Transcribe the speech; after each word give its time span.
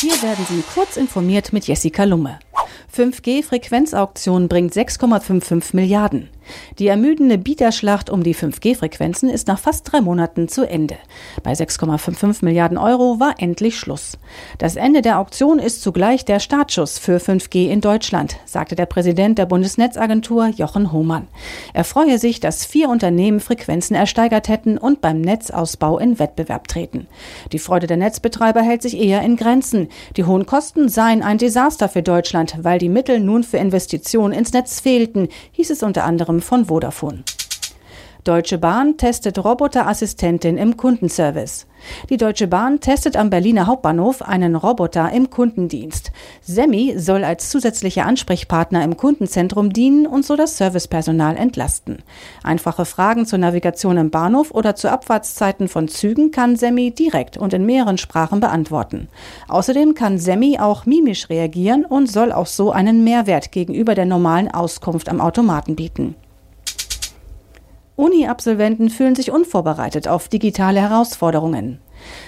Hier 0.00 0.22
werden 0.22 0.46
Sie 0.48 0.64
kurz 0.72 0.96
informiert 0.96 1.52
mit 1.52 1.66
Jessica 1.66 2.04
Lumme. 2.04 2.38
5G-Frequenzauktion 2.96 4.48
bringt 4.48 4.72
6,55 4.72 5.76
Milliarden. 5.76 6.30
Die 6.78 6.86
ermüdende 6.86 7.38
Bieterschlacht 7.38 8.10
um 8.10 8.22
die 8.22 8.34
5G-Frequenzen 8.34 9.28
ist 9.28 9.48
nach 9.48 9.58
fast 9.58 9.90
drei 9.90 10.00
Monaten 10.00 10.48
zu 10.48 10.68
Ende. 10.68 10.96
Bei 11.42 11.52
6,55 11.52 12.44
Milliarden 12.44 12.78
Euro 12.78 13.20
war 13.20 13.34
endlich 13.38 13.78
Schluss. 13.78 14.18
Das 14.58 14.76
Ende 14.76 15.02
der 15.02 15.18
Auktion 15.18 15.58
ist 15.58 15.82
zugleich 15.82 16.24
der 16.24 16.40
Startschuss 16.40 16.98
für 16.98 17.18
5G 17.18 17.68
in 17.68 17.80
Deutschland, 17.80 18.36
sagte 18.44 18.74
der 18.74 18.86
Präsident 18.86 19.38
der 19.38 19.46
Bundesnetzagentur 19.46 20.48
Jochen 20.48 20.92
Hohmann. 20.92 21.28
Er 21.72 21.84
freue 21.84 22.18
sich, 22.18 22.40
dass 22.40 22.64
vier 22.64 22.88
Unternehmen 22.88 23.40
Frequenzen 23.40 23.94
ersteigert 23.94 24.48
hätten 24.48 24.78
und 24.78 25.00
beim 25.00 25.20
Netzausbau 25.20 25.98
in 25.98 26.18
Wettbewerb 26.18 26.68
treten. 26.68 27.06
Die 27.52 27.58
Freude 27.58 27.86
der 27.86 27.96
Netzbetreiber 27.96 28.62
hält 28.62 28.82
sich 28.82 28.98
eher 28.98 29.22
in 29.22 29.36
Grenzen. 29.36 29.88
Die 30.16 30.24
hohen 30.24 30.46
Kosten 30.46 30.88
seien 30.88 31.22
ein 31.22 31.38
Desaster 31.38 31.88
für 31.88 32.02
Deutschland, 32.02 32.56
weil 32.62 32.78
die 32.78 32.88
Mittel 32.88 33.20
nun 33.20 33.42
für 33.42 33.58
Investitionen 33.58 34.32
ins 34.32 34.52
Netz 34.52 34.80
fehlten, 34.80 35.28
hieß 35.52 35.70
es 35.70 35.82
unter 35.82 36.04
anderem 36.04 36.39
von 36.42 36.66
Vodafone. 36.66 37.24
Deutsche 38.24 38.58
Bahn 38.58 38.98
testet 38.98 39.42
Roboterassistentin 39.42 40.58
im 40.58 40.76
Kundenservice. 40.76 41.66
Die 42.10 42.18
Deutsche 42.18 42.46
Bahn 42.46 42.78
testet 42.80 43.16
am 43.16 43.30
Berliner 43.30 43.66
Hauptbahnhof 43.66 44.20
einen 44.20 44.56
Roboter 44.56 45.10
im 45.10 45.30
Kundendienst. 45.30 46.12
Semi 46.42 46.98
soll 46.98 47.24
als 47.24 47.48
zusätzlicher 47.48 48.04
Ansprechpartner 48.04 48.84
im 48.84 48.98
Kundenzentrum 48.98 49.72
dienen 49.72 50.06
und 50.06 50.26
so 50.26 50.36
das 50.36 50.58
Servicepersonal 50.58 51.38
entlasten. 51.38 52.02
Einfache 52.42 52.84
Fragen 52.84 53.24
zur 53.24 53.38
Navigation 53.38 53.96
im 53.96 54.10
Bahnhof 54.10 54.50
oder 54.50 54.76
zu 54.76 54.90
Abfahrtszeiten 54.90 55.68
von 55.68 55.88
Zügen 55.88 56.30
kann 56.30 56.56
Semi 56.56 56.90
direkt 56.90 57.38
und 57.38 57.54
in 57.54 57.64
mehreren 57.64 57.96
Sprachen 57.96 58.40
beantworten. 58.40 59.08
Außerdem 59.48 59.94
kann 59.94 60.18
Semi 60.18 60.58
auch 60.58 60.84
mimisch 60.84 61.30
reagieren 61.30 61.86
und 61.86 62.10
soll 62.10 62.32
auch 62.32 62.46
so 62.46 62.70
einen 62.70 63.02
Mehrwert 63.02 63.50
gegenüber 63.50 63.94
der 63.94 64.04
normalen 64.04 64.50
Auskunft 64.50 65.08
am 65.08 65.22
Automaten 65.22 65.74
bieten. 65.74 66.16
Uni-Absolventen 68.00 68.88
fühlen 68.88 69.14
sich 69.14 69.30
unvorbereitet 69.30 70.08
auf 70.08 70.28
digitale 70.28 70.80
Herausforderungen. 70.80 71.80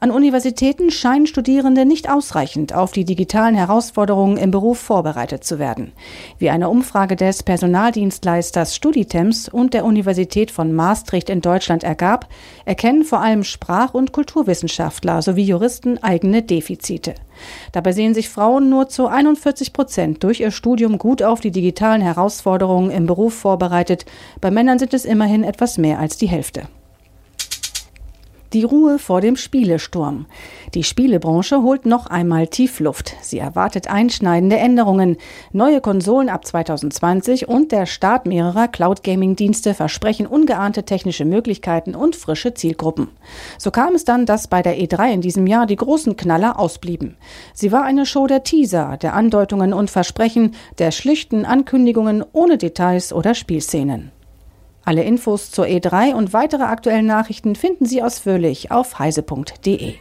An 0.00 0.10
Universitäten 0.10 0.90
scheinen 0.90 1.26
Studierende 1.26 1.84
nicht 1.84 2.10
ausreichend 2.10 2.74
auf 2.74 2.92
die 2.92 3.04
digitalen 3.04 3.54
Herausforderungen 3.54 4.36
im 4.36 4.50
Beruf 4.50 4.78
vorbereitet 4.78 5.44
zu 5.44 5.58
werden. 5.58 5.92
Wie 6.38 6.50
eine 6.50 6.68
Umfrage 6.68 7.16
des 7.16 7.42
Personaldienstleisters 7.42 8.76
Studitems 8.76 9.48
und 9.48 9.74
der 9.74 9.84
Universität 9.84 10.50
von 10.50 10.72
Maastricht 10.72 11.30
in 11.30 11.40
Deutschland 11.40 11.84
ergab, 11.84 12.28
erkennen 12.64 13.04
vor 13.04 13.20
allem 13.20 13.44
Sprach- 13.44 13.94
und 13.94 14.12
Kulturwissenschaftler 14.12 15.22
sowie 15.22 15.44
Juristen 15.44 15.98
eigene 16.02 16.42
Defizite. 16.42 17.14
Dabei 17.72 17.92
sehen 17.92 18.14
sich 18.14 18.28
Frauen 18.28 18.68
nur 18.68 18.88
zu 18.88 19.06
41 19.06 19.72
Prozent 19.72 20.22
durch 20.22 20.40
ihr 20.40 20.50
Studium 20.50 20.98
gut 20.98 21.22
auf 21.22 21.40
die 21.40 21.50
digitalen 21.50 22.02
Herausforderungen 22.02 22.90
im 22.90 23.06
Beruf 23.06 23.34
vorbereitet. 23.34 24.04
Bei 24.40 24.50
Männern 24.50 24.78
sind 24.78 24.94
es 24.94 25.04
immerhin 25.04 25.44
etwas 25.44 25.78
mehr 25.78 25.98
als 25.98 26.16
die 26.16 26.28
Hälfte. 26.28 26.68
Die 28.54 28.62
Ruhe 28.62 29.00
vor 29.00 29.20
dem 29.20 29.34
Spielesturm. 29.34 30.26
Die 30.74 30.84
Spielebranche 30.84 31.62
holt 31.62 31.86
noch 31.86 32.06
einmal 32.06 32.46
Tiefluft. 32.46 33.16
Sie 33.20 33.40
erwartet 33.40 33.88
einschneidende 33.88 34.56
Änderungen. 34.56 35.16
Neue 35.50 35.80
Konsolen 35.80 36.28
ab 36.28 36.46
2020 36.46 37.48
und 37.48 37.72
der 37.72 37.86
Start 37.86 38.26
mehrerer 38.26 38.68
Cloud-Gaming-Dienste 38.68 39.74
versprechen 39.74 40.28
ungeahnte 40.28 40.84
technische 40.84 41.24
Möglichkeiten 41.24 41.96
und 41.96 42.14
frische 42.14 42.54
Zielgruppen. 42.54 43.08
So 43.58 43.72
kam 43.72 43.96
es 43.96 44.04
dann, 44.04 44.24
dass 44.24 44.46
bei 44.46 44.62
der 44.62 44.78
E3 44.78 45.12
in 45.14 45.20
diesem 45.20 45.48
Jahr 45.48 45.66
die 45.66 45.74
großen 45.74 46.14
Knaller 46.14 46.56
ausblieben. 46.56 47.16
Sie 47.54 47.72
war 47.72 47.82
eine 47.82 48.06
Show 48.06 48.28
der 48.28 48.44
Teaser, 48.44 48.96
der 49.02 49.14
Andeutungen 49.14 49.72
und 49.72 49.90
Versprechen, 49.90 50.54
der 50.78 50.92
schlichten 50.92 51.44
Ankündigungen 51.44 52.24
ohne 52.32 52.56
Details 52.56 53.12
oder 53.12 53.34
Spielszenen. 53.34 54.12
Alle 54.84 55.02
Infos 55.02 55.50
zur 55.50 55.64
E3 55.64 56.14
und 56.14 56.32
weitere 56.32 56.64
aktuellen 56.64 57.06
Nachrichten 57.06 57.56
finden 57.56 57.86
Sie 57.86 58.02
ausführlich 58.02 58.70
auf 58.70 58.98
heise.de. 58.98 59.94